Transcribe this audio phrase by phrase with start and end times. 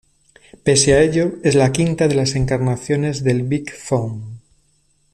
[0.63, 4.41] Pese a ello es la quinta de las encarnaciones del Bic Phone.